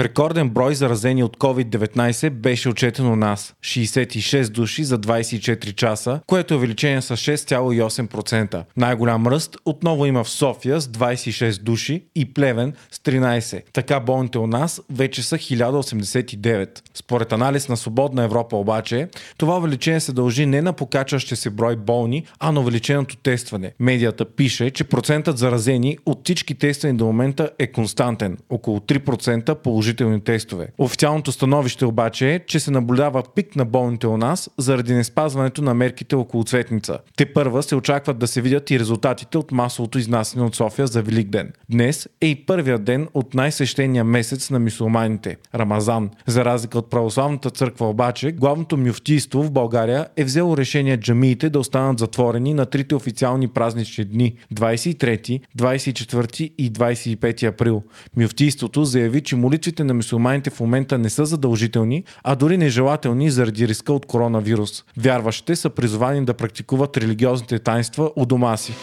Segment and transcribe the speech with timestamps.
[0.00, 6.54] Рекорден брой заразени от COVID-19 беше отчетен у нас– 66 души за 24 часа, което
[6.54, 8.64] е увеличение с 6,8%.
[8.76, 13.62] Най-голям ръст отново има в София с 26 души и Плевен с 13.
[13.72, 16.80] Така болните у нас вече са 1089.
[16.94, 19.08] Според анализ на Свободна Европа обаче,
[19.38, 23.72] това увеличение се дължи не на покачващи се брой болни, а на увеличеното тестване.
[23.80, 29.87] Медията пише, че процентът заразени от всички тествани до момента е константен– около 3% положително
[29.88, 30.68] положителни тестове.
[30.78, 35.74] Официалното становище обаче е, че се наблюдава пик на болните у нас заради неспазването на
[35.74, 36.98] мерките около цветница.
[37.16, 41.02] Те първа се очакват да се видят и резултатите от масовото изнасяне от София за
[41.02, 41.52] Велик ден.
[41.70, 46.10] Днес е и първият ден от най-свещения месец на мусулманите– Рамазан.
[46.26, 51.58] За разлика от православната църква обаче, главното мюфтийство в България е взело решение джамиите да
[51.58, 57.82] останат затворени на трите официални празнични дни– 23, 24 и 25 април.
[58.16, 63.30] Мюфтийството заяви, че молитвите молитвите на мусулманите в момента не са задължителни, а дори нежелателни
[63.30, 64.84] заради риска от коронавирус.
[64.96, 68.74] Вярващите са призовани да практикуват религиозните таинства у дома си.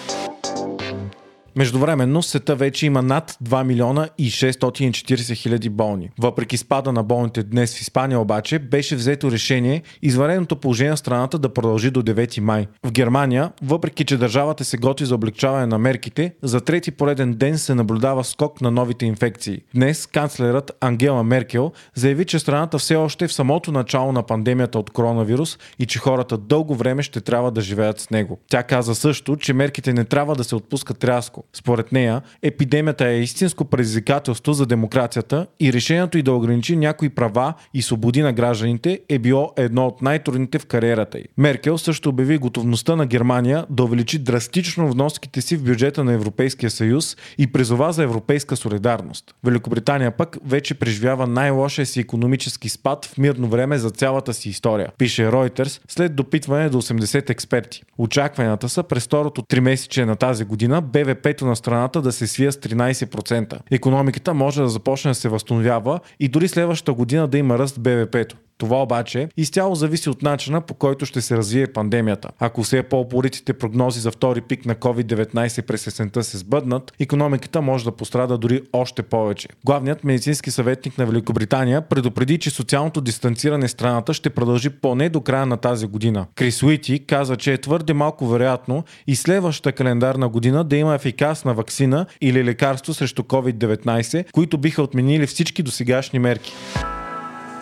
[1.58, 6.09] Междувременно света вече има над 2 милиона и 640 хиляди болни.
[6.20, 11.39] Въпреки спада на болните днес в Испания обаче, беше взето решение извареното положение в страната
[11.39, 12.67] да продължи до 9 май.
[12.84, 17.58] В Германия, въпреки че държавата се готви за облегчаване на мерките, за трети пореден ден
[17.58, 19.62] се наблюдава скок на новите инфекции.
[19.75, 24.80] Днес канцлерът Ангела Меркел заяви, че страната все още е в самото начало на пандемията
[24.80, 28.40] от коронавирус и че хората дълго време ще трябва да живеят с него.
[28.50, 31.44] Тя каза също, че мерките не трябва да се отпускат рязко.
[31.53, 37.53] Според нея, епидемията е истинско предизвикателство за демокрацията и решението и да ограничи някои права
[37.73, 41.23] и свободи на гражданите е било едно от най-трудните в кариерата й.
[41.38, 46.69] Меркел също обяви готовността на Германия да увеличи драстично вноските си в бюджета на Европейския
[46.69, 49.35] съюз и призова за европейска солидарност.
[49.44, 54.89] Великобритания пък вече преживява най-лошия си економически спад в мирно време за цялата си история,
[54.97, 57.83] пише Reuters след допитване до 80 експерти.
[57.97, 62.57] Очакванията са през второто тримесечие на тази година БВП на страната да се свия с
[62.57, 63.59] 13%.
[63.72, 68.35] Економиката може да започне да се възстановява и дори следващата година да има ръст БВП-то.
[68.58, 72.30] Това обаче изцяло зависи от начина по който ще се развие пандемията.
[72.40, 77.86] Ако все по-упоритите прогнози за втори пик на COVID-19 през есента се сбъднат, економиката може
[77.86, 79.48] да пострада дори още повече.
[79.66, 85.46] Главният медицински съветник на Великобритания предупреди, че социалното дистанциране страната ще продължи поне до края
[85.46, 86.26] на тази година.
[86.36, 91.54] Крис Уити каза, че е твърде малко вероятно и следващата календарна година да има ефикасна
[91.54, 96.54] вакцина или лекарство срещу COVID-19, които биха отменили всички досегашни мерки.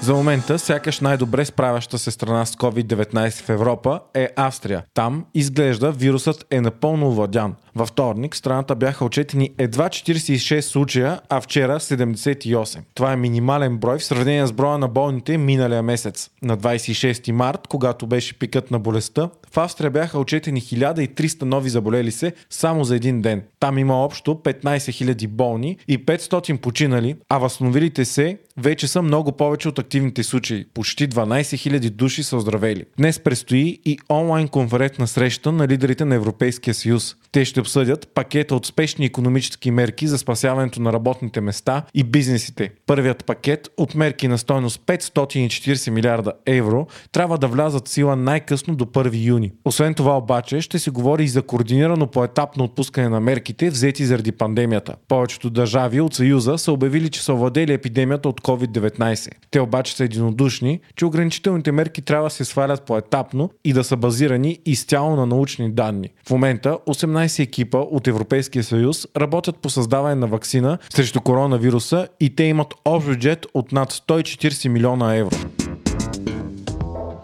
[0.03, 4.83] За момента, сякаш най-добре справяща се страна с COVID-19 в Европа е Австрия.
[4.93, 7.55] Там изглежда вирусът е напълно овладян.
[7.75, 12.79] Във вторник страната бяха отчетени едва 46 случая, а вчера 78.
[12.93, 16.29] Това е минимален брой в сравнение с броя на болните миналия месец.
[16.41, 22.11] На 26 март, когато беше пикът на болестта, в Австрия бяха отчетени 1300 нови заболели
[22.11, 23.43] се само за един ден.
[23.59, 29.31] Там има общо 15 000 болни и 500 починали, а възстановилите се вече са много
[29.31, 30.65] повече от активните случаи.
[30.73, 32.85] Почти 12 000 души са оздравели.
[32.97, 37.15] Днес предстои и онлайн конферентна среща на лидерите на Европейския съюз.
[37.31, 42.69] Те ще обсъдят пакета от спешни економически мерки за спасяването на работните места и бизнесите.
[42.85, 48.75] Първият пакет от мерки на стойност 540 милиарда евро трябва да влязат в сила най-късно
[48.75, 49.51] до 1 юни.
[49.65, 54.31] Освен това обаче ще се говори и за координирано поетапно отпускане на мерките, взети заради
[54.31, 54.95] пандемията.
[55.07, 59.31] Повечето държави от Съюза са обявили, че са овладели епидемията от COVID-19.
[59.51, 63.97] Те обаче са единодушни, че ограничителните мерки трябва да се свалят поетапно и да са
[63.97, 66.09] базирани изцяло на научни данни.
[66.27, 72.35] В момента 18 екипа от Европейския съюз работят по създаване на вакцина срещу коронавируса и
[72.35, 75.35] те имат общ бюджет от над 140 милиона евро.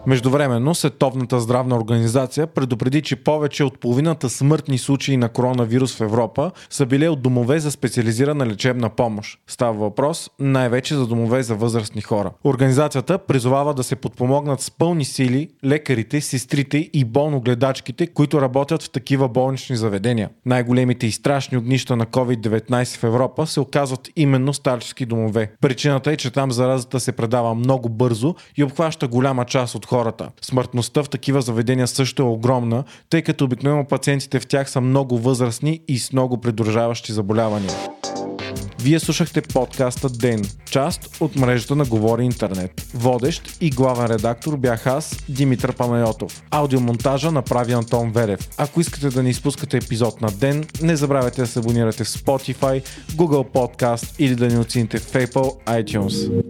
[0.06, 6.50] Междувременно, Световната здравна организация предупреди, че повече от половината смъртни случаи на коронавирус в Европа
[6.70, 9.38] са били от домове за специализирана лечебна помощ.
[9.46, 12.30] Става въпрос най-вече за домове за възрастни хора.
[12.44, 18.90] Организацията призовава да се подпомогнат с пълни сили лекарите, сестрите и болногледачките, които работят в
[18.90, 20.30] такива болнични заведения.
[20.46, 25.52] Най-големите и страшни огнища на COVID-19 в Европа се оказват именно старчески домове.
[25.60, 30.28] Причината е, че там заразата се предава много бързо и обхваща голяма част от хората.
[30.42, 35.18] Смъртността в такива заведения също е огромна, тъй като обикновено пациентите в тях са много
[35.18, 37.72] възрастни и с много придружаващи заболявания.
[38.82, 42.70] Вие слушахте подкаста Ден, част от мрежата на Говори Интернет.
[42.94, 46.42] Водещ и главен редактор бях аз, Димитър Панайотов.
[46.50, 48.48] Аудиомонтажа направи Антон Верев.
[48.58, 52.84] Ако искате да не изпускате епизод на Ден, не забравяйте да се абонирате в Spotify,
[53.12, 56.42] Google Podcast или да ни оцените в Apple iTunes.